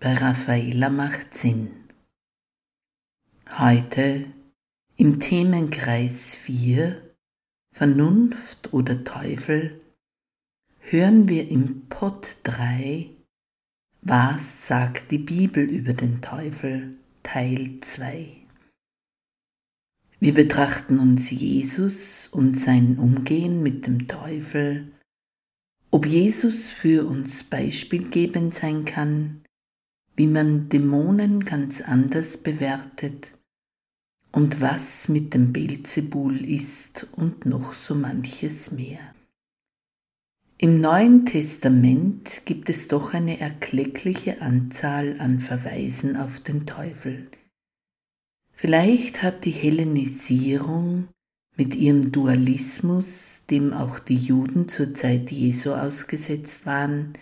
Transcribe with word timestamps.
bei 0.00 0.14
Raffaella 0.14 0.88
macht 0.88 1.36
Sinn. 1.36 1.72
Heute 3.58 4.24
im 4.96 5.20
Themenkreis 5.20 6.34
4 6.36 7.02
Vernunft 7.74 8.72
oder 8.72 9.04
Teufel 9.04 9.78
hören 10.78 11.28
wir 11.28 11.50
im 11.50 11.86
Pod 11.90 12.38
3 12.44 13.10
Was 14.00 14.66
sagt 14.66 15.10
die 15.10 15.18
Bibel 15.18 15.64
über 15.64 15.92
den 15.92 16.22
Teufel 16.22 16.96
Teil 17.22 17.78
2. 17.82 18.26
Wir 20.18 20.32
betrachten 20.32 20.98
uns 20.98 21.30
Jesus 21.30 22.26
und 22.28 22.58
sein 22.58 22.98
Umgehen 22.98 23.62
mit 23.62 23.86
dem 23.86 24.08
Teufel, 24.08 24.92
ob 25.90 26.06
Jesus 26.06 26.72
für 26.72 27.06
uns 27.06 27.44
beispielgebend 27.44 28.54
sein 28.54 28.86
kann, 28.86 29.42
wie 30.20 30.26
man 30.26 30.68
Dämonen 30.68 31.46
ganz 31.46 31.80
anders 31.80 32.36
bewertet 32.36 33.32
und 34.32 34.60
was 34.60 35.08
mit 35.08 35.32
dem 35.32 35.54
Beelzebul 35.54 36.44
ist 36.44 37.06
und 37.12 37.46
noch 37.46 37.72
so 37.72 37.94
manches 37.94 38.70
mehr. 38.70 39.00
Im 40.58 40.78
Neuen 40.78 41.24
Testament 41.24 42.42
gibt 42.44 42.68
es 42.68 42.86
doch 42.86 43.14
eine 43.14 43.40
erkleckliche 43.40 44.42
Anzahl 44.42 45.18
an 45.20 45.40
Verweisen 45.40 46.18
auf 46.18 46.38
den 46.38 46.66
Teufel. 46.66 47.26
Vielleicht 48.52 49.22
hat 49.22 49.46
die 49.46 49.52
Hellenisierung 49.52 51.08
mit 51.56 51.74
ihrem 51.74 52.12
Dualismus, 52.12 53.40
dem 53.48 53.72
auch 53.72 53.98
die 53.98 54.18
Juden 54.18 54.68
zur 54.68 54.92
Zeit 54.92 55.30
Jesu 55.30 55.72
ausgesetzt 55.72 56.66
waren, 56.66 57.14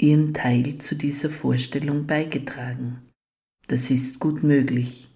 ihren 0.00 0.34
Teil 0.34 0.78
zu 0.78 0.94
dieser 0.94 1.30
Vorstellung 1.30 2.06
beigetragen. 2.06 3.02
Das 3.66 3.90
ist 3.90 4.18
gut 4.18 4.42
möglich. 4.42 5.08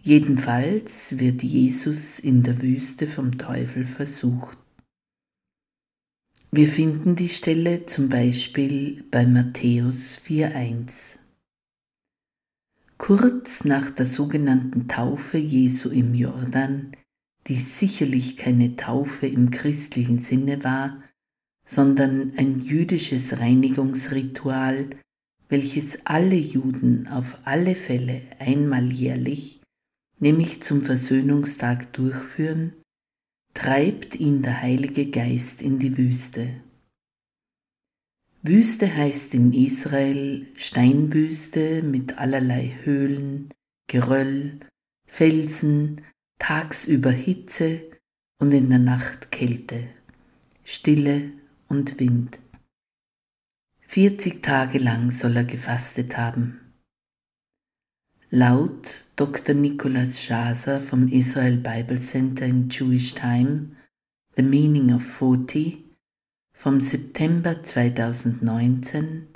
Jedenfalls 0.00 1.18
wird 1.18 1.42
Jesus 1.42 2.18
in 2.18 2.42
der 2.42 2.60
Wüste 2.60 3.06
vom 3.06 3.38
Teufel 3.38 3.84
versucht. 3.84 4.58
Wir 6.50 6.68
finden 6.68 7.16
die 7.16 7.28
Stelle 7.28 7.86
zum 7.86 8.08
Beispiel 8.08 9.02
bei 9.10 9.26
Matthäus 9.26 10.20
4.1. 10.24 11.18
Kurz 12.96 13.64
nach 13.64 13.90
der 13.90 14.06
sogenannten 14.06 14.88
Taufe 14.88 15.36
Jesu 15.36 15.88
im 15.88 16.14
Jordan, 16.14 16.92
die 17.48 17.58
sicherlich 17.58 18.36
keine 18.36 18.76
Taufe 18.76 19.26
im 19.26 19.50
christlichen 19.50 20.18
Sinne 20.18 20.62
war, 20.64 21.02
sondern 21.64 22.32
ein 22.36 22.60
jüdisches 22.60 23.38
Reinigungsritual, 23.38 24.90
welches 25.48 26.04
alle 26.04 26.36
Juden 26.36 27.08
auf 27.08 27.38
alle 27.44 27.74
Fälle 27.74 28.22
einmal 28.38 28.92
jährlich, 28.92 29.60
nämlich 30.18 30.62
zum 30.62 30.82
Versöhnungstag 30.82 31.92
durchführen, 31.92 32.72
treibt 33.54 34.16
ihn 34.16 34.42
der 34.42 34.60
Heilige 34.62 35.10
Geist 35.10 35.62
in 35.62 35.78
die 35.78 35.96
Wüste. 35.96 36.60
Wüste 38.42 38.94
heißt 38.94 39.32
in 39.34 39.52
Israel 39.54 40.46
Steinwüste 40.56 41.82
mit 41.82 42.18
allerlei 42.18 42.76
Höhlen, 42.82 43.48
Geröll, 43.86 44.60
Felsen, 45.06 46.02
tagsüber 46.38 47.10
Hitze 47.10 47.82
und 48.38 48.52
in 48.52 48.68
der 48.68 48.80
Nacht 48.80 49.30
Kälte, 49.30 49.88
Stille 50.62 51.32
und 51.74 51.98
Wind. 51.98 52.38
40 53.88 54.42
Tage 54.42 54.78
lang 54.78 55.10
soll 55.10 55.36
er 55.36 55.44
gefastet 55.44 56.16
haben. 56.16 56.60
Laut 58.30 59.04
Dr. 59.16 59.54
Nicholas 59.54 60.22
Schaser 60.22 60.80
vom 60.80 61.08
Israel 61.08 61.56
Bible 61.56 62.00
Center 62.00 62.46
in 62.46 62.68
Jewish 62.68 63.14
Time, 63.14 63.76
The 64.36 64.42
Meaning 64.42 64.94
of 64.94 65.02
40, 65.02 65.84
vom 66.52 66.80
September 66.80 67.62
2019, 67.62 69.28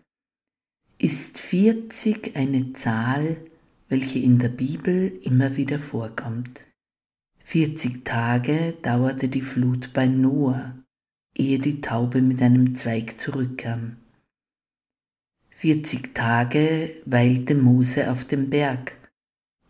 ist 0.98 1.38
40 1.38 2.36
eine 2.36 2.72
Zahl, 2.72 3.44
welche 3.88 4.20
in 4.20 4.38
der 4.38 4.48
Bibel 4.48 5.12
immer 5.22 5.56
wieder 5.56 5.78
vorkommt. 5.78 6.64
40 7.44 8.04
Tage 8.04 8.74
dauerte 8.82 9.28
die 9.28 9.42
Flut 9.42 9.92
bei 9.92 10.06
Noah, 10.06 10.76
ehe 11.38 11.58
die 11.58 11.80
Taube 11.80 12.20
mit 12.20 12.42
einem 12.42 12.74
Zweig 12.74 13.18
zurückkam. 13.18 13.96
Vierzig 15.50 16.14
Tage 16.14 16.96
weilte 17.04 17.54
Mose 17.54 18.10
auf 18.10 18.24
dem 18.24 18.50
Berg, 18.50 18.92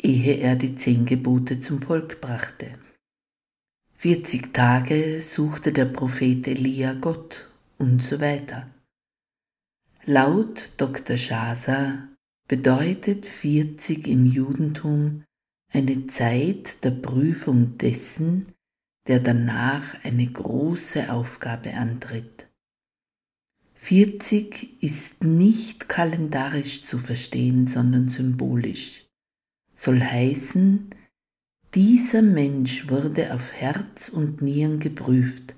ehe 0.00 0.34
er 0.38 0.56
die 0.56 0.74
zehn 0.74 1.06
Gebote 1.06 1.60
zum 1.60 1.80
Volk 1.80 2.20
brachte. 2.20 2.72
Vierzig 3.94 4.52
Tage 4.52 5.20
suchte 5.20 5.72
der 5.72 5.86
Prophet 5.86 6.46
Elia 6.46 6.94
Gott 6.94 7.48
und 7.78 8.02
so 8.02 8.20
weiter. 8.20 8.70
Laut 10.04 10.72
Dr. 10.76 11.16
Schasa 11.16 12.08
bedeutet 12.48 13.26
40 13.26 14.08
im 14.08 14.24
Judentum 14.24 15.24
eine 15.72 16.06
Zeit 16.06 16.82
der 16.84 16.92
Prüfung 16.92 17.76
dessen, 17.76 18.54
der 19.08 19.20
danach 19.20 20.04
eine 20.04 20.26
große 20.26 21.10
Aufgabe 21.10 21.74
antritt. 21.74 22.46
40 23.74 24.82
ist 24.82 25.24
nicht 25.24 25.88
kalendarisch 25.88 26.84
zu 26.84 26.98
verstehen, 26.98 27.66
sondern 27.66 28.08
symbolisch. 28.08 29.06
Soll 29.74 30.00
heißen, 30.00 30.90
dieser 31.74 32.22
Mensch 32.22 32.88
wurde 32.88 33.32
auf 33.32 33.52
Herz 33.52 34.08
und 34.08 34.42
Nieren 34.42 34.80
geprüft, 34.80 35.54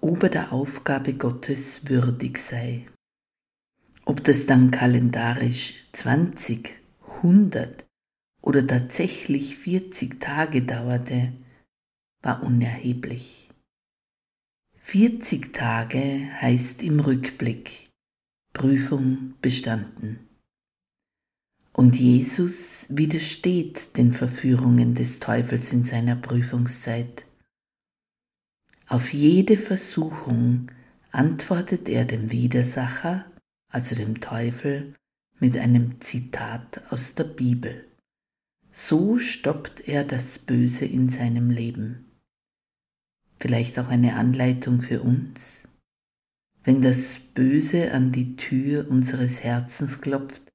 ob 0.00 0.22
er 0.22 0.28
der 0.28 0.52
Aufgabe 0.52 1.14
Gottes 1.14 1.88
würdig 1.88 2.38
sei. 2.38 2.86
Ob 4.04 4.24
das 4.24 4.46
dann 4.46 4.70
kalendarisch 4.70 5.86
20, 5.92 6.74
100 7.16 7.84
oder 8.40 8.66
tatsächlich 8.66 9.56
40 9.56 10.20
Tage 10.20 10.62
dauerte, 10.62 11.32
war 12.22 12.42
unerheblich. 12.42 13.48
40 14.78 15.52
Tage 15.52 16.28
heißt 16.40 16.82
im 16.82 17.00
Rückblick 17.00 17.90
Prüfung 18.52 19.34
bestanden. 19.40 20.28
Und 21.72 21.96
Jesus 21.96 22.86
widersteht 22.90 23.96
den 23.96 24.12
Verführungen 24.12 24.94
des 24.94 25.20
Teufels 25.20 25.72
in 25.72 25.84
seiner 25.84 26.16
Prüfungszeit. 26.16 27.24
Auf 28.88 29.12
jede 29.12 29.56
Versuchung 29.56 30.72
antwortet 31.12 31.88
er 31.88 32.04
dem 32.04 32.32
Widersacher, 32.32 33.24
also 33.68 33.94
dem 33.94 34.20
Teufel, 34.20 34.94
mit 35.38 35.56
einem 35.56 36.00
Zitat 36.00 36.82
aus 36.90 37.14
der 37.14 37.24
Bibel. 37.24 37.86
So 38.72 39.18
stoppt 39.18 39.88
er 39.88 40.04
das 40.04 40.40
Böse 40.40 40.84
in 40.84 41.08
seinem 41.08 41.50
Leben 41.50 42.09
vielleicht 43.40 43.78
auch 43.78 43.88
eine 43.88 44.14
Anleitung 44.14 44.82
für 44.82 45.02
uns. 45.02 45.66
Wenn 46.62 46.82
das 46.82 47.18
Böse 47.34 47.92
an 47.92 48.12
die 48.12 48.36
Tür 48.36 48.88
unseres 48.90 49.42
Herzens 49.42 50.00
klopft, 50.00 50.52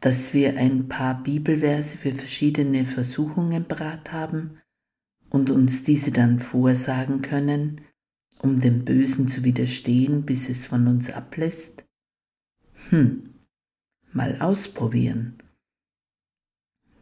dass 0.00 0.34
wir 0.34 0.56
ein 0.56 0.88
paar 0.88 1.22
Bibelverse 1.22 1.96
für 1.96 2.12
verschiedene 2.12 2.84
Versuchungen 2.84 3.64
parat 3.66 4.12
haben 4.12 4.58
und 5.30 5.48
uns 5.48 5.84
diese 5.84 6.10
dann 6.10 6.40
vorsagen 6.40 7.22
können, 7.22 7.80
um 8.40 8.58
dem 8.58 8.84
Bösen 8.84 9.28
zu 9.28 9.44
widerstehen, 9.44 10.24
bis 10.26 10.48
es 10.48 10.66
von 10.66 10.88
uns 10.88 11.08
ablässt? 11.10 11.84
Hm, 12.88 13.32
mal 14.12 14.40
ausprobieren. 14.40 15.38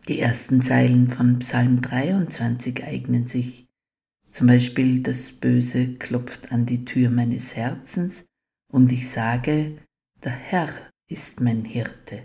Die 0.08 0.18
ersten 0.18 0.60
Zeilen 0.60 1.08
von 1.08 1.38
Psalm 1.38 1.80
23 1.80 2.84
eignen 2.84 3.26
sich. 3.26 3.69
Zum 4.30 4.46
Beispiel, 4.46 5.02
das 5.02 5.32
Böse 5.32 5.94
klopft 5.94 6.52
an 6.52 6.66
die 6.66 6.84
Tür 6.84 7.10
meines 7.10 7.56
Herzens 7.56 8.26
und 8.72 8.92
ich 8.92 9.08
sage, 9.08 9.78
der 10.22 10.32
Herr 10.32 10.90
ist 11.08 11.40
mein 11.40 11.64
Hirte 11.64 12.22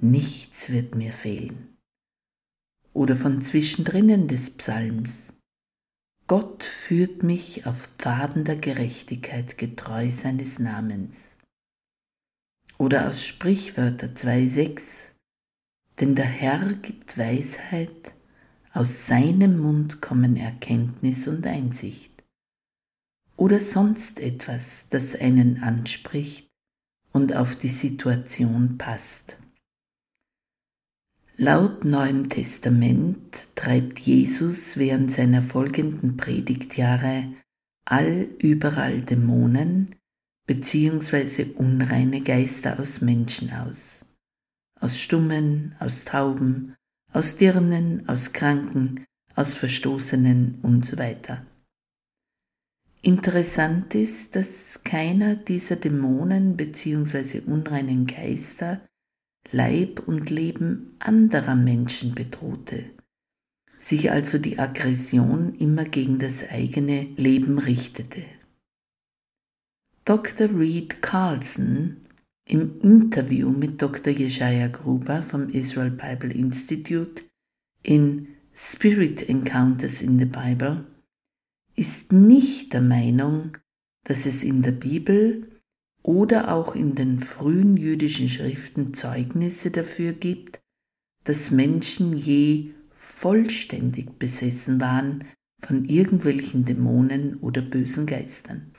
nichts 0.00 0.70
wird 0.70 0.94
mir 0.94 1.12
fehlen. 1.12 1.76
Oder 2.92 3.16
von 3.16 3.40
zwischendrinnen 3.42 4.28
des 4.28 4.50
Psalms. 4.50 5.32
Gott 6.26 6.64
führt 6.64 7.22
mich 7.22 7.66
auf 7.66 7.88
Pfaden 7.98 8.44
der 8.44 8.56
Gerechtigkeit 8.56 9.56
getreu 9.56 10.10
seines 10.10 10.58
Namens. 10.58 11.36
Oder 12.76 13.08
aus 13.08 13.24
Sprichwörter 13.24 14.08
2.6. 14.08 15.12
Denn 16.00 16.14
der 16.14 16.26
Herr 16.26 16.74
gibt 16.74 17.18
Weisheit, 17.18 18.14
aus 18.78 19.08
seinem 19.08 19.58
Mund 19.58 20.00
kommen 20.00 20.36
Erkenntnis 20.36 21.26
und 21.26 21.44
Einsicht. 21.48 22.12
Oder 23.36 23.58
sonst 23.58 24.20
etwas, 24.20 24.86
das 24.88 25.16
einen 25.16 25.64
anspricht 25.64 26.48
und 27.12 27.34
auf 27.34 27.56
die 27.56 27.66
Situation 27.66 28.78
passt. 28.78 29.36
Laut 31.36 31.84
Neuem 31.84 32.28
Testament 32.28 33.48
treibt 33.56 33.98
Jesus 33.98 34.76
während 34.76 35.10
seiner 35.10 35.42
folgenden 35.42 36.16
Predigtjahre 36.16 37.32
all 37.84 38.28
überall 38.38 39.00
Dämonen 39.00 39.96
bzw. 40.46 41.46
unreine 41.56 42.20
Geister 42.20 42.78
aus 42.78 43.00
Menschen 43.00 43.50
aus. 43.50 44.04
Aus 44.80 44.96
Stummen, 45.00 45.74
aus 45.80 46.04
Tauben, 46.04 46.76
aus 47.12 47.36
Dirnen, 47.36 48.08
aus 48.08 48.32
Kranken, 48.32 49.04
aus 49.34 49.54
Verstoßenen 49.54 50.58
und 50.62 50.84
so 50.86 50.98
weiter. 50.98 51.46
Interessant 53.02 53.94
ist, 53.94 54.34
dass 54.34 54.82
keiner 54.84 55.36
dieser 55.36 55.76
Dämonen 55.76 56.56
bzw. 56.56 57.40
unreinen 57.46 58.06
Geister 58.06 58.80
Leib 59.50 60.06
und 60.06 60.28
Leben 60.28 60.96
anderer 60.98 61.54
Menschen 61.54 62.14
bedrohte, 62.14 62.90
sich 63.78 64.10
also 64.10 64.38
die 64.38 64.58
Aggression 64.58 65.54
immer 65.54 65.84
gegen 65.84 66.18
das 66.18 66.48
eigene 66.50 67.04
Leben 67.16 67.58
richtete. 67.58 68.24
Dr. 70.04 70.48
Reed 70.58 71.00
Carlson 71.00 72.07
im 72.48 72.80
Interview 72.80 73.50
mit 73.50 73.80
Dr. 73.80 74.12
Jeshaya 74.12 74.68
Gruber 74.68 75.22
vom 75.22 75.50
Israel 75.50 75.90
Bible 75.90 76.32
Institute 76.32 77.24
in 77.82 78.28
Spirit 78.54 79.28
Encounters 79.28 80.02
in 80.02 80.18
the 80.18 80.24
Bible 80.24 80.86
ist 81.76 82.12
nicht 82.12 82.72
der 82.72 82.80
Meinung, 82.80 83.58
dass 84.04 84.24
es 84.24 84.42
in 84.42 84.62
der 84.62 84.72
Bibel 84.72 85.60
oder 86.02 86.54
auch 86.54 86.74
in 86.74 86.94
den 86.94 87.20
frühen 87.20 87.76
jüdischen 87.76 88.30
Schriften 88.30 88.94
Zeugnisse 88.94 89.70
dafür 89.70 90.14
gibt, 90.14 90.60
dass 91.24 91.50
Menschen 91.50 92.16
je 92.16 92.70
vollständig 92.90 94.18
besessen 94.18 94.80
waren 94.80 95.24
von 95.60 95.84
irgendwelchen 95.84 96.64
Dämonen 96.64 97.36
oder 97.40 97.60
bösen 97.60 98.06
Geistern. 98.06 98.72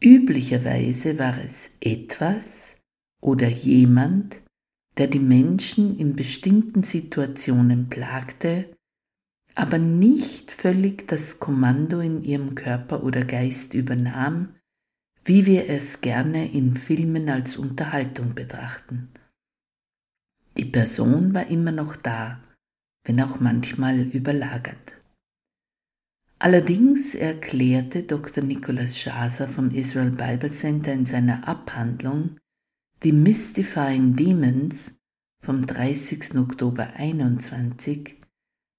Üblicherweise 0.00 1.18
war 1.18 1.38
es 1.38 1.70
etwas 1.80 2.76
oder 3.22 3.48
jemand, 3.48 4.42
der 4.98 5.06
die 5.06 5.20
Menschen 5.20 5.98
in 5.98 6.16
bestimmten 6.16 6.82
Situationen 6.82 7.88
plagte, 7.88 8.74
aber 9.54 9.78
nicht 9.78 10.50
völlig 10.50 11.08
das 11.08 11.40
Kommando 11.40 12.00
in 12.00 12.22
ihrem 12.22 12.54
Körper 12.54 13.02
oder 13.04 13.24
Geist 13.24 13.72
übernahm, 13.72 14.54
wie 15.24 15.46
wir 15.46 15.68
es 15.68 16.02
gerne 16.02 16.52
in 16.52 16.76
Filmen 16.76 17.28
als 17.28 17.56
Unterhaltung 17.56 18.34
betrachten. 18.34 19.08
Die 20.56 20.66
Person 20.66 21.34
war 21.34 21.48
immer 21.48 21.72
noch 21.72 21.96
da, 21.96 22.42
wenn 23.04 23.20
auch 23.20 23.40
manchmal 23.40 23.98
überlagert. 23.98 24.95
Allerdings 26.38 27.14
erklärte 27.14 28.02
Dr. 28.02 28.44
Nicholas 28.44 28.98
Schaser 28.98 29.48
vom 29.48 29.70
Israel 29.70 30.10
Bible 30.10 30.50
Center 30.50 30.92
in 30.92 31.06
seiner 31.06 31.48
Abhandlung 31.48 32.36
Die 33.02 33.12
Mystifying 33.12 34.14
Demons 34.14 34.94
vom 35.42 35.66
30. 35.66 36.34
Oktober 36.34 36.88
21, 36.96 38.16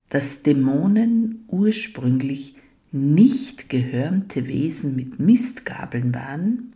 dass 0.09 0.43
Dämonen 0.43 1.45
ursprünglich 1.47 2.55
nicht 2.91 3.69
gehörnte 3.69 4.47
Wesen 4.47 4.95
mit 4.95 5.19
Mistgabeln 5.19 6.13
waren, 6.13 6.75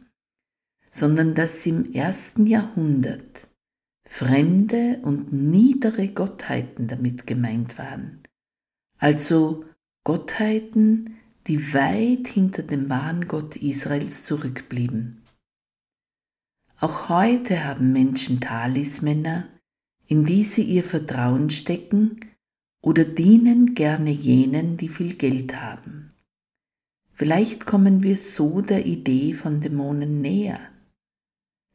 sondern 0.91 1.35
dass 1.35 1.63
im 1.67 1.93
ersten 1.93 2.47
Jahrhundert 2.47 3.47
fremde 4.07 4.99
und 5.03 5.31
niedere 5.31 6.07
Gottheiten 6.07 6.87
damit 6.87 7.27
gemeint 7.27 7.77
waren, 7.77 8.23
also 8.97 9.63
Gottheiten, 10.03 11.17
die 11.47 11.73
weit 11.73 12.27
hinter 12.27 12.63
dem 12.63 12.89
wahren 12.89 13.27
Gott 13.27 13.55
Israels 13.55 14.25
zurückblieben. 14.25 15.21
Auch 16.79 17.09
heute 17.09 17.63
haben 17.63 17.93
Menschen 17.93 18.39
Talismänner, 18.39 19.47
in 20.07 20.25
die 20.25 20.43
sie 20.43 20.63
ihr 20.63 20.83
Vertrauen 20.83 21.51
stecken 21.51 22.19
oder 22.81 23.05
dienen 23.05 23.75
gerne 23.75 24.09
jenen, 24.09 24.77
die 24.77 24.89
viel 24.89 25.15
Geld 25.15 25.61
haben. 25.61 26.13
Vielleicht 27.13 27.67
kommen 27.67 28.01
wir 28.01 28.17
so 28.17 28.61
der 28.61 28.87
Idee 28.87 29.33
von 29.33 29.61
Dämonen 29.61 30.21
näher. 30.21 30.59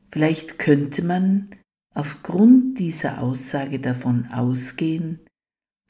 Vielleicht 0.09 0.59
könnte 0.59 1.05
man 1.05 1.51
aufgrund 1.95 2.81
dieser 2.81 3.23
Aussage 3.23 3.79
davon 3.79 4.27
ausgehen, 4.33 5.21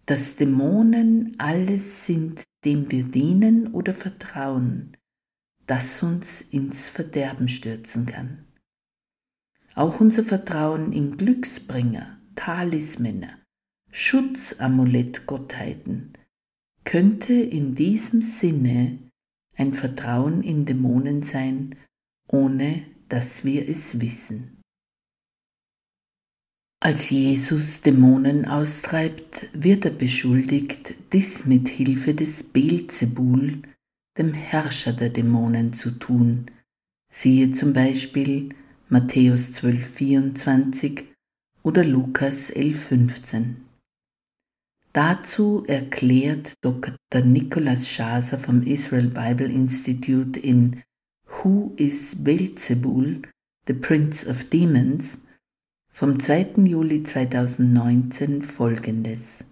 dass 0.06 0.36
Dämonen 0.36 1.34
alles 1.38 2.06
sind, 2.06 2.44
dem 2.64 2.90
wir 2.90 3.04
dienen 3.04 3.74
oder 3.74 3.94
vertrauen, 3.94 4.96
das 5.66 6.02
uns 6.02 6.40
ins 6.40 6.88
Verderben 6.88 7.48
stürzen 7.48 8.06
kann. 8.06 8.46
Auch 9.74 10.00
unser 10.00 10.24
Vertrauen 10.24 10.92
in 10.92 11.14
Glücksbringer, 11.16 12.18
Talismänner, 12.36 13.38
Schutzamulettgottheiten 13.90 16.12
könnte 16.84 17.34
in 17.34 17.74
diesem 17.74 18.22
Sinne 18.22 18.98
ein 19.56 19.74
Vertrauen 19.74 20.42
in 20.42 20.64
Dämonen 20.66 21.22
sein, 21.22 21.74
ohne 22.28 22.82
dass 23.08 23.44
wir 23.44 23.68
es 23.68 24.00
wissen. 24.00 24.55
Als 26.86 27.10
Jesus 27.10 27.80
Dämonen 27.80 28.44
austreibt, 28.44 29.50
wird 29.52 29.84
er 29.84 29.90
beschuldigt, 29.90 30.94
dies 31.12 31.44
mit 31.44 31.68
Hilfe 31.68 32.14
des 32.14 32.44
Beelzebul, 32.44 33.60
dem 34.16 34.32
Herrscher 34.32 34.92
der 34.92 35.08
Dämonen, 35.08 35.72
zu 35.72 35.98
tun. 35.98 36.46
Siehe 37.12 37.50
zum 37.50 37.72
Beispiel 37.72 38.50
Matthäus 38.88 39.50
12,24 39.54 41.02
oder 41.64 41.82
Lukas 41.82 42.52
11,15. 42.52 43.56
Dazu 44.92 45.64
erklärt 45.66 46.52
Dr. 46.60 46.94
Nicholas 47.24 47.88
Schaser 47.88 48.38
vom 48.38 48.62
Israel 48.62 49.08
Bible 49.08 49.52
Institute 49.52 50.38
in 50.38 50.84
Who 51.26 51.72
is 51.78 52.14
Beelzebul, 52.22 53.22
the 53.66 53.74
Prince 53.74 54.24
of 54.24 54.44
Demons 54.50 55.18
vom 55.98 56.20
2. 56.20 56.66
Juli 56.66 57.04
2019 57.04 58.42
folgendes. 58.42 59.46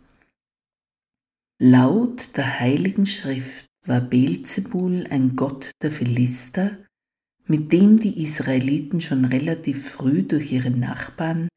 Laut 1.59 2.37
der 2.37 2.61
Heiligen 2.61 3.07
Schrift 3.07 3.65
war 3.87 4.03
Beelzebul 4.03 5.07
ein 5.09 5.37
Gott 5.37 5.71
der 5.81 5.91
Philister, 5.91 6.77
mit 7.47 7.73
dem 7.73 7.97
die 7.97 8.23
Israeliten 8.23 9.01
schon 9.01 9.25
relativ 9.25 9.89
früh 9.89 10.23
durch 10.23 10.53
ihre 10.53 10.71
Nachbarn, 10.71 11.49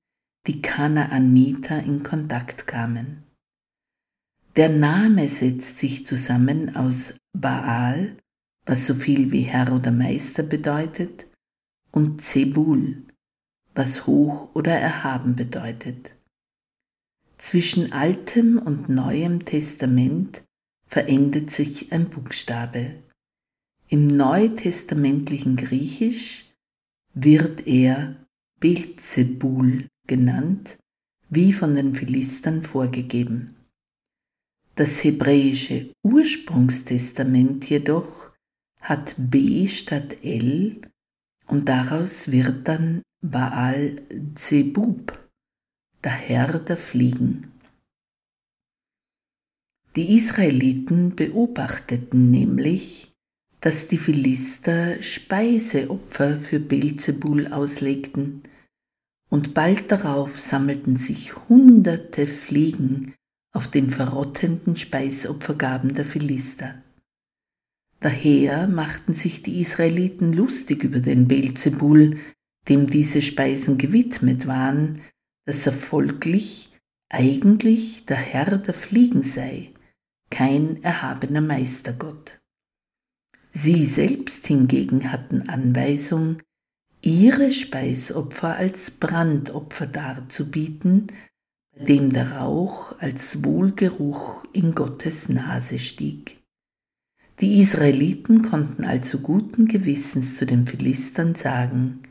die 0.47 0.61
Kanaaniter, 0.61 1.83
in 1.83 2.01
Kontakt 2.03 2.65
kamen. 2.65 3.23
Der 4.55 4.69
Name 4.69 5.27
setzt 5.27 5.79
sich 5.79 6.05
zusammen 6.05 6.77
aus 6.77 7.13
Baal, 7.37 8.15
was 8.65 8.87
so 8.87 8.95
viel 8.95 9.33
wie 9.33 9.41
Herr 9.41 9.73
oder 9.73 9.91
Meister 9.91 10.43
bedeutet, 10.43 11.27
und 11.91 12.21
Zebul, 12.21 13.06
was 13.77 14.07
hoch 14.07 14.49
oder 14.55 14.73
erhaben 14.73 15.35
bedeutet. 15.35 16.13
Zwischen 17.37 17.91
Altem 17.91 18.57
und 18.57 18.89
Neuem 18.89 19.45
Testament 19.45 20.43
verändert 20.87 21.51
sich 21.51 21.91
ein 21.91 22.09
Buchstabe. 22.09 23.03
Im 23.87 24.07
neutestamentlichen 24.07 25.55
Griechisch 25.55 26.55
wird 27.13 27.67
er 27.67 28.15
Beelzebul 28.59 29.87
genannt, 30.07 30.77
wie 31.29 31.53
von 31.53 31.75
den 31.75 31.93
Philistern 31.93 32.63
vorgegeben. 32.63 33.55
Das 34.75 35.03
hebräische 35.03 35.93
Ursprungstestament 36.03 37.69
jedoch 37.69 38.31
hat 38.81 39.15
B 39.17 39.67
statt 39.67 40.23
L 40.23 40.81
und 41.47 41.69
daraus 41.69 42.31
wird 42.31 42.67
dann 42.67 43.03
Baal 43.23 43.95
Zebub, 44.35 45.27
der 46.03 46.11
Herr 46.11 46.59
der 46.59 46.77
Fliegen. 46.77 47.51
Die 49.95 50.15
Israeliten 50.15 51.15
beobachteten 51.15 52.29
nämlich, 52.29 53.11
dass 53.59 53.87
die 53.87 53.97
Philister 53.97 55.01
Speiseopfer 55.01 56.37
für 56.37 56.59
Beelzebul 56.59 57.47
auslegten, 57.47 58.43
und 59.31 59.55
bald 59.55 59.91
darauf 59.91 60.39
sammelten 60.39 60.95
sich 60.95 61.35
hunderte 61.49 62.27
Fliegen 62.27 63.15
auf 63.51 63.67
den 63.67 63.89
verrottenden 63.89 64.77
Speisopfergaben 64.77 65.95
der 65.95 66.05
Philister. 66.05 66.83
Daher 67.99 68.67
machten 68.67 69.13
sich 69.13 69.41
die 69.41 69.59
Israeliten 69.59 70.33
lustig 70.33 70.83
über 70.83 70.99
den 70.99 71.27
Beelzebul, 71.27 72.19
dem 72.69 72.87
diese 72.87 73.21
Speisen 73.21 73.77
gewidmet 73.77 74.47
waren, 74.47 75.01
dass 75.45 75.65
er 75.65 75.73
folglich 75.73 76.71
eigentlich 77.09 78.05
der 78.05 78.17
Herr 78.17 78.57
der 78.57 78.73
Fliegen 78.73 79.21
sei, 79.21 79.73
kein 80.29 80.83
erhabener 80.83 81.41
Meistergott. 81.41 82.39
Sie 83.51 83.85
selbst 83.85 84.45
hingegen 84.47 85.11
hatten 85.11 85.49
Anweisung, 85.49 86.37
ihre 87.01 87.51
Speisopfer 87.51 88.55
als 88.55 88.91
Brandopfer 88.91 89.87
darzubieten, 89.87 91.07
bei 91.75 91.85
dem 91.85 92.11
der 92.11 92.33
Rauch 92.33 92.99
als 92.99 93.43
Wohlgeruch 93.43 94.43
in 94.51 94.75
Gottes 94.75 95.29
Nase 95.29 95.79
stieg. 95.79 96.35
Die 97.39 97.61
Israeliten 97.61 98.41
konnten 98.41 98.83
also 98.83 99.19
guten 99.19 99.67
Gewissens 99.67 100.37
zu 100.37 100.45
den 100.45 100.65
Philistern 100.65 101.35
sagen, 101.35 102.01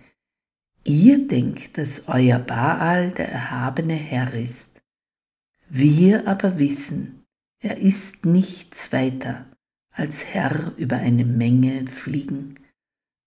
Ihr 0.88 1.26
denkt, 1.26 1.78
dass 1.78 2.04
euer 2.06 2.38
Baal 2.38 3.10
der 3.10 3.28
erhabene 3.28 3.94
Herr 3.94 4.32
ist. 4.34 4.70
Wir 5.68 6.28
aber 6.28 6.60
wissen, 6.60 7.24
er 7.60 7.78
ist 7.78 8.24
nichts 8.24 8.92
weiter 8.92 9.46
als 9.90 10.26
Herr 10.26 10.72
über 10.76 10.98
eine 10.98 11.24
Menge 11.24 11.88
Fliegen. 11.88 12.54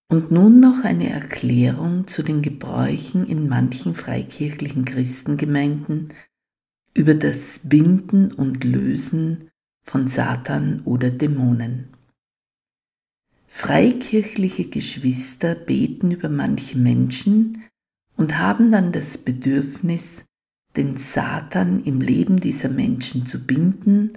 Und 0.08 0.30
nun 0.30 0.58
noch 0.60 0.84
eine 0.84 1.10
Erklärung 1.10 2.06
zu 2.06 2.22
den 2.22 2.40
Gebräuchen 2.40 3.26
in 3.26 3.46
manchen 3.46 3.94
freikirchlichen 3.94 4.86
Christengemeinden 4.86 6.14
über 6.94 7.12
das 7.12 7.60
Binden 7.64 8.32
und 8.32 8.64
Lösen 8.64 9.50
von 9.82 10.08
Satan 10.08 10.80
oder 10.86 11.10
Dämonen. 11.10 11.89
Freikirchliche 13.52 14.64
Geschwister 14.64 15.54
beten 15.54 16.12
über 16.12 16.30
manche 16.30 16.78
Menschen 16.78 17.64
und 18.16 18.38
haben 18.38 18.70
dann 18.70 18.92
das 18.92 19.18
Bedürfnis, 19.18 20.24
den 20.76 20.96
Satan 20.96 21.82
im 21.84 22.00
Leben 22.00 22.40
dieser 22.40 22.70
Menschen 22.70 23.26
zu 23.26 23.44
binden 23.44 24.12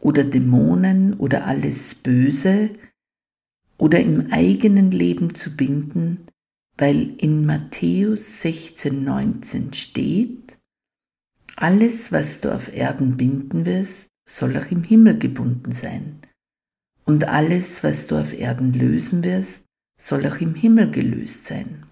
oder 0.00 0.24
Dämonen 0.24 1.14
oder 1.14 1.46
alles 1.46 1.94
Böse 1.94 2.70
oder 3.76 4.00
im 4.00 4.32
eigenen 4.32 4.90
Leben 4.90 5.34
zu 5.34 5.54
binden, 5.54 6.26
weil 6.76 7.14
in 7.18 7.46
Matthäus 7.46 8.40
16, 8.40 9.04
19 9.04 9.74
steht, 9.74 10.58
alles, 11.56 12.10
was 12.10 12.40
du 12.40 12.52
auf 12.52 12.74
Erden 12.74 13.16
binden 13.18 13.64
wirst, 13.66 14.08
soll 14.28 14.56
auch 14.56 14.70
im 14.72 14.82
Himmel 14.82 15.18
gebunden 15.18 15.72
sein 15.72 16.22
und 17.04 17.28
alles, 17.28 17.82
was 17.82 18.06
du 18.06 18.16
auf 18.16 18.32
Erden 18.32 18.72
lösen 18.72 19.24
wirst, 19.24 19.64
soll 19.98 20.26
auch 20.26 20.40
im 20.40 20.54
Himmel 20.54 20.90
gelöst 20.90 21.46
sein. 21.46 21.84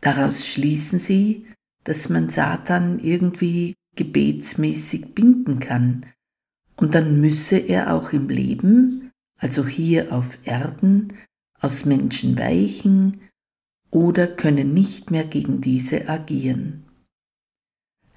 Daraus 0.00 0.46
schließen 0.46 0.98
sie, 0.98 1.46
dass 1.84 2.08
man 2.08 2.28
Satan 2.28 2.98
irgendwie 2.98 3.74
gebetsmäßig 3.96 5.14
binden 5.14 5.60
kann, 5.60 6.06
und 6.76 6.94
dann 6.94 7.20
müsse 7.20 7.56
er 7.56 7.94
auch 7.94 8.12
im 8.12 8.28
Leben, 8.28 9.10
also 9.38 9.66
hier 9.66 10.12
auf 10.12 10.38
Erden, 10.46 11.14
aus 11.58 11.84
Menschen 11.84 12.38
weichen 12.38 13.18
oder 13.90 14.26
könne 14.26 14.64
nicht 14.64 15.10
mehr 15.10 15.24
gegen 15.24 15.62
diese 15.62 16.08
agieren. 16.08 16.84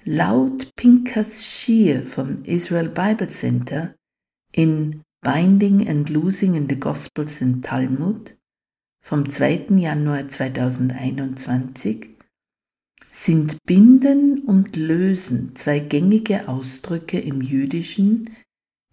Laut 0.04 0.74
Pinkas 0.76 1.44
Shear 1.44 2.02
vom 2.02 2.44
Israel 2.44 2.88
Bible 2.88 3.28
Center 3.28 3.94
in 4.52 5.02
Binding 5.22 5.86
and 5.86 6.08
Losing 6.08 6.54
in 6.54 6.66
the 6.66 6.80
Gospels 6.80 7.42
in 7.42 7.60
Talmud 7.60 8.38
vom 9.02 9.28
2. 9.28 9.66
Januar 9.76 10.28
2021 10.28 12.16
sind 13.10 13.58
Binden 13.66 14.38
und 14.44 14.76
Lösen 14.76 15.54
zwei 15.56 15.80
gängige 15.80 16.48
Ausdrücke 16.48 17.20
im 17.20 17.42
Jüdischen, 17.42 18.30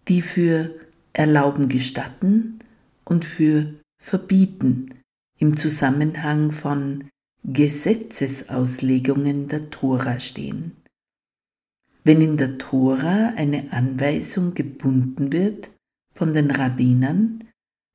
die 0.06 0.20
für 0.20 0.74
Erlauben 1.14 1.70
gestatten 1.70 2.58
und 3.06 3.24
für 3.24 3.80
Verbieten 3.96 4.96
im 5.38 5.56
Zusammenhang 5.56 6.52
von 6.52 7.08
Gesetzesauslegungen 7.44 9.48
der 9.48 9.70
Tora 9.70 10.18
stehen. 10.18 10.72
Wenn 12.04 12.20
in 12.20 12.36
der 12.36 12.58
Tora 12.58 13.32
eine 13.34 13.72
Anweisung 13.72 14.52
gebunden 14.52 15.32
wird, 15.32 15.70
von 16.18 16.32
den 16.32 16.50
Rabbinern, 16.50 17.44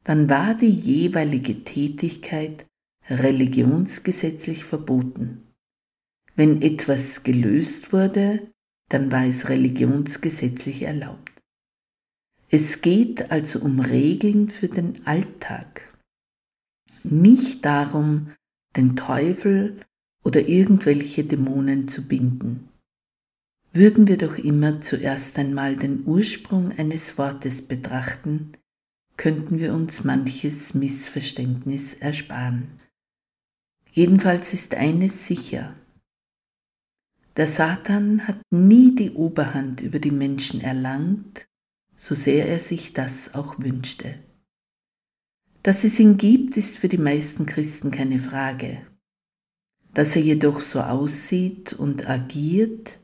dann 0.06 0.30
war 0.30 0.56
die 0.56 0.70
jeweilige 0.70 1.65
Tätigkeit 1.65 2.65
religionsgesetzlich 3.10 4.63
verboten. 4.63 5.51
Wenn 6.34 6.62
etwas 6.62 7.24
gelöst 7.24 7.92
wurde, 7.92 8.50
dann 8.89 9.12
war 9.12 9.25
es 9.25 9.50
religionsgesetzlich 9.50 10.84
erlaubt. 10.84 11.34
Es 12.50 12.80
geht 12.80 13.30
also 13.30 13.60
um 13.60 13.82
Regeln 13.82 14.50
für 14.50 14.70
den 14.70 15.06
Alltag, 15.06 15.94
nicht 17.03 17.65
darum, 17.65 18.32
den 18.77 18.96
Teufel 18.96 19.82
oder 20.24 20.48
irgendwelche 20.48 21.25
Dämonen 21.25 21.89
zu 21.89 22.08
binden 22.08 22.70
würden 23.74 24.08
wir 24.08 24.18
doch 24.18 24.38
immer 24.38 24.82
zuerst 24.82 25.38
einmal 25.39 25.75
den 25.75 26.06
Ursprung 26.06 26.72
eines 26.77 27.18
Wortes 27.18 27.63
betrachten, 27.63 28.53
könnten 29.18 29.60
wir 29.60 29.74
uns 29.74 30.03
manches 30.03 30.75
Missverständnis 30.75 31.94
ersparen. 31.96 32.80
Jedenfalls 33.92 34.53
ist 34.53 34.75
eines 34.75 35.25
sicher. 35.25 35.75
Der 37.36 37.48
Satan 37.48 38.27
hat 38.27 38.39
nie 38.51 38.96
die 38.96 39.12
Oberhand 39.12 39.82
über 39.82 39.98
die 39.98 40.12
Menschen 40.12 40.62
erlangt, 40.62 41.48
so 41.96 42.13
sehr 42.13 42.48
er 42.48 42.60
sich 42.60 42.94
das 42.94 43.34
auch 43.34 43.60
wünschte. 43.60 44.20
Dass 45.63 45.84
es 45.84 46.00
ihn 46.00 46.18
gibt, 46.18 46.58
ist 46.58 46.77
für 46.77 46.89
die 46.89 46.98
meisten 46.98 47.48
Christen 47.48 47.89
keine 47.89 48.20
Frage. 48.20 48.86
Dass 49.94 50.15
er 50.15 50.22
jedoch 50.22 50.60
so 50.60 50.82
aussieht 50.82 51.74
und 51.74 52.08
agiert, 52.08 53.00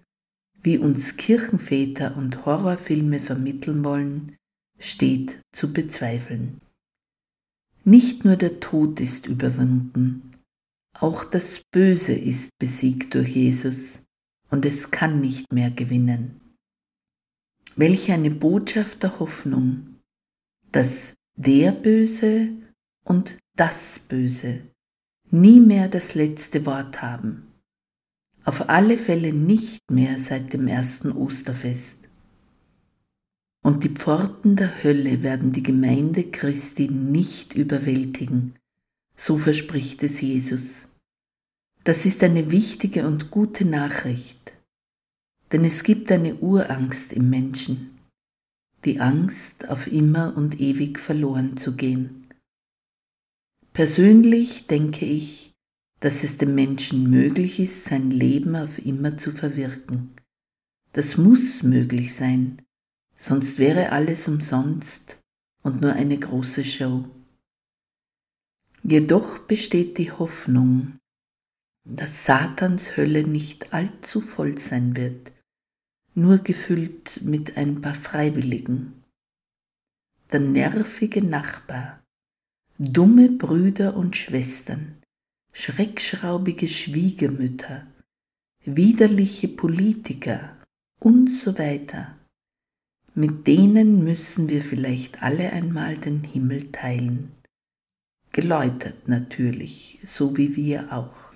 wie 0.61 0.77
uns 0.77 1.17
Kirchenväter 1.17 2.17
und 2.17 2.45
Horrorfilme 2.45 3.19
vermitteln 3.19 3.83
wollen, 3.83 4.35
steht 4.77 5.41
zu 5.53 5.71
bezweifeln. 5.73 6.61
Nicht 7.83 8.25
nur 8.25 8.35
der 8.35 8.59
Tod 8.59 8.99
ist 8.99 9.27
überwunden, 9.27 10.35
auch 10.93 11.23
das 11.23 11.61
Böse 11.71 12.13
ist 12.13 12.49
besiegt 12.59 13.15
durch 13.15 13.35
Jesus 13.35 14.03
und 14.49 14.65
es 14.65 14.91
kann 14.91 15.21
nicht 15.21 15.51
mehr 15.53 15.71
gewinnen. 15.71 16.41
Welch 17.75 18.11
eine 18.11 18.31
Botschaft 18.31 19.03
der 19.03 19.19
Hoffnung, 19.19 19.99
dass 20.71 21.13
der 21.37 21.71
Böse 21.71 22.49
und 23.05 23.37
das 23.55 23.99
Böse 23.99 24.61
nie 25.31 25.61
mehr 25.61 25.87
das 25.87 26.15
letzte 26.15 26.65
Wort 26.65 27.01
haben 27.01 27.48
auf 28.49 28.67
alle 28.67 28.97
Fälle 28.97 29.31
nicht 29.31 29.91
mehr 29.91 30.17
seit 30.17 30.53
dem 30.53 30.67
ersten 30.67 31.11
Osterfest. 31.11 31.99
Und 33.63 33.83
die 33.83 33.89
Pforten 33.89 34.55
der 34.55 34.83
Hölle 34.83 35.21
werden 35.21 35.51
die 35.51 35.61
Gemeinde 35.61 36.23
Christi 36.23 36.87
nicht 36.87 37.53
überwältigen, 37.53 38.55
so 39.15 39.37
verspricht 39.37 40.01
es 40.01 40.19
Jesus. 40.21 40.87
Das 41.83 42.07
ist 42.07 42.23
eine 42.23 42.49
wichtige 42.49 43.05
und 43.05 43.29
gute 43.29 43.65
Nachricht, 43.65 44.53
denn 45.51 45.63
es 45.63 45.83
gibt 45.83 46.11
eine 46.11 46.33
Urangst 46.37 47.13
im 47.13 47.29
Menschen, 47.29 47.99
die 48.83 48.99
Angst, 48.99 49.69
auf 49.69 49.85
immer 49.85 50.35
und 50.35 50.59
ewig 50.59 50.97
verloren 50.97 51.55
zu 51.55 51.75
gehen. 51.75 52.25
Persönlich 53.73 54.65
denke 54.65 55.05
ich, 55.05 55.48
dass 55.99 56.23
es 56.23 56.37
dem 56.37 56.55
Menschen 56.55 57.09
möglich 57.09 57.59
ist, 57.59 57.85
sein 57.85 58.09
Leben 58.11 58.55
auf 58.55 58.83
immer 58.83 59.17
zu 59.17 59.31
verwirken. 59.31 60.11
Das 60.93 61.17
muss 61.17 61.61
möglich 61.61 62.15
sein, 62.15 62.61
sonst 63.15 63.59
wäre 63.59 63.91
alles 63.91 64.27
umsonst 64.27 65.21
und 65.61 65.81
nur 65.81 65.93
eine 65.93 66.17
große 66.17 66.63
Show. 66.63 67.05
Jedoch 68.83 69.39
besteht 69.39 69.97
die 69.97 70.11
Hoffnung, 70.11 70.97
dass 71.83 72.25
Satans 72.25 72.95
Hölle 72.95 73.27
nicht 73.27 73.73
allzu 73.73 74.21
voll 74.21 74.57
sein 74.57 74.95
wird, 74.95 75.31
nur 76.13 76.37
gefüllt 76.37 77.21
mit 77.23 77.57
ein 77.57 77.81
paar 77.81 77.95
Freiwilligen. 77.95 79.03
Der 80.31 80.39
nervige 80.39 81.23
Nachbar, 81.23 82.03
dumme 82.77 83.29
Brüder 83.29 83.97
und 83.97 84.15
Schwestern, 84.15 84.98
schreckschraubige 85.53 86.67
Schwiegermütter, 86.67 87.87
widerliche 88.65 89.47
Politiker 89.47 90.57
und 90.99 91.29
so 91.29 91.57
weiter. 91.57 92.15
Mit 93.15 93.47
denen 93.47 94.03
müssen 94.03 94.49
wir 94.49 94.61
vielleicht 94.61 95.23
alle 95.23 95.51
einmal 95.51 95.97
den 95.97 96.23
Himmel 96.23 96.71
teilen. 96.71 97.31
Geläutert 98.31 99.07
natürlich, 99.07 99.99
so 100.03 100.37
wie 100.37 100.55
wir 100.55 100.93
auch. 100.93 101.33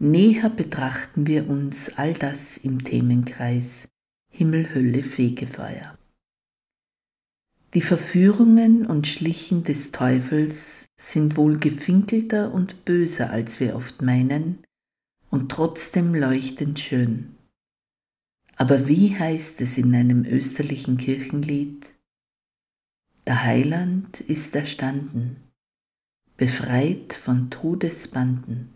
Näher 0.00 0.50
betrachten 0.50 1.26
wir 1.26 1.48
uns 1.48 1.90
all 1.96 2.14
das 2.14 2.56
im 2.56 2.84
Themenkreis 2.84 3.88
Himmel, 4.30 4.72
Hölle, 4.72 5.02
Fegefeuer. 5.02 5.97
Die 7.74 7.82
Verführungen 7.82 8.86
und 8.86 9.06
Schlichen 9.06 9.62
des 9.62 9.92
Teufels 9.92 10.86
sind 10.98 11.36
wohl 11.36 11.58
gefinkelter 11.58 12.52
und 12.52 12.84
böser, 12.84 13.30
als 13.30 13.60
wir 13.60 13.76
oft 13.76 14.02
meinen, 14.02 14.64
und 15.30 15.50
trotzdem 15.50 16.14
leuchtend 16.14 16.80
schön. 16.80 17.36
Aber 18.56 18.88
wie 18.88 19.16
heißt 19.16 19.60
es 19.60 19.76
in 19.76 19.94
einem 19.94 20.24
österlichen 20.24 20.96
Kirchenlied? 20.96 21.86
Der 23.26 23.44
Heiland 23.44 24.20
ist 24.22 24.56
erstanden, 24.56 25.36
befreit 26.38 27.12
von 27.12 27.50
Todesbanden 27.50 28.72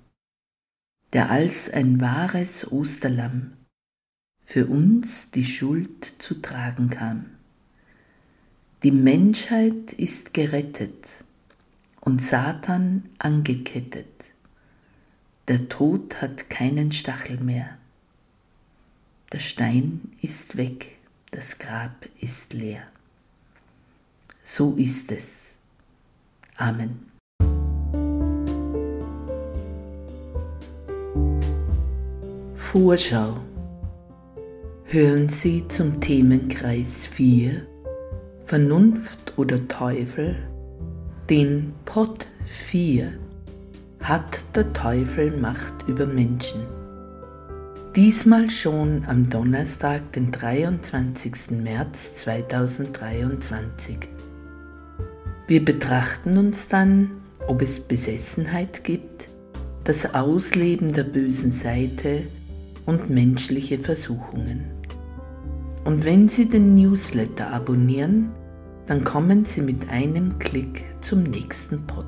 der 1.13 1.31
als 1.31 1.71
ein 1.71 2.01
wahres 2.01 2.71
Osterlamm 2.73 3.53
für 4.45 4.67
uns 4.67 5.31
die 5.31 5.45
Schuld 5.45 6.05
zu 6.05 6.41
tragen 6.41 6.91
kam. 6.91 7.27
Die 8.83 8.91
Menschheit 8.91 9.93
ist 9.93 10.35
gerettet 10.35 11.07
und 12.01 12.21
Satan 12.21 13.05
angekettet. 13.19 14.33
Der 15.47 15.69
Tod 15.69 16.21
hat 16.21 16.51
keinen 16.51 16.91
Stachel 16.91 17.37
mehr. 17.39 17.79
Der 19.31 19.39
Stein 19.39 20.01
ist 20.21 20.57
weg, 20.57 20.99
das 21.31 21.61
Grab 21.61 22.09
ist 22.21 22.55
leer. 22.55 22.83
So 24.43 24.75
ist 24.75 25.13
es. 25.13 25.57
Amen. 26.57 27.07
Vorschau. 32.57 33.41
Hören 34.87 35.29
Sie 35.29 35.69
zum 35.69 36.01
Themenkreis 36.01 37.07
4 37.07 37.72
Vernunft 38.53 39.33
oder 39.39 39.67
Teufel 39.67 40.37
den 41.31 41.73
Pot 41.87 42.29
4 42.45 43.11
Hat 44.01 44.45
der 44.55 44.71
Teufel 44.75 45.35
Macht 45.41 45.89
über 45.89 46.05
Menschen? 46.05 46.61
Diesmal 47.97 48.51
schon 48.51 49.07
am 49.07 49.31
Donnerstag, 49.31 50.13
den 50.13 50.33
23. 50.33 51.63
März 51.63 52.13
2023. 52.17 53.97
Wir 55.47 55.65
betrachten 55.65 56.37
uns 56.37 56.69
dann, 56.69 57.11
ob 57.49 57.63
es 57.63 57.81
Besessenheit 57.81 58.85
gibt, 58.85 59.31
das 59.85 60.15
Ausleben 60.15 60.93
der 60.93 61.05
bösen 61.05 61.53
Seite 61.53 62.25
und 62.85 63.09
menschliche 63.09 63.79
Versuchungen. 63.79 64.67
Und 65.87 66.05
wenn 66.05 66.29
Sie 66.29 66.51
den 66.51 66.75
Newsletter 66.75 67.51
abonnieren, 67.51 68.31
dann 68.87 69.05
kommen 69.05 69.45
Sie 69.45 69.63
mit 69.63 69.89
einem 69.89 70.39
Klick 70.39 70.85
zum 71.01 71.23
nächsten 71.23 71.87
Pod 71.87 72.07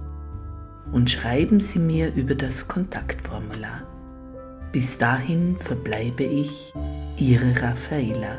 und 0.92 1.10
schreiben 1.10 1.60
Sie 1.60 1.78
mir 1.78 2.12
über 2.14 2.34
das 2.34 2.68
Kontaktformular. 2.68 3.82
Bis 4.72 4.98
dahin 4.98 5.56
verbleibe 5.58 6.24
ich, 6.24 6.72
Ihre 7.16 7.62
Raffaela, 7.62 8.38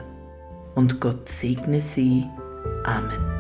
und 0.75 0.99
Gott 0.99 1.29
segne 1.29 1.79
Sie. 1.79 2.25
Amen. 2.83 3.34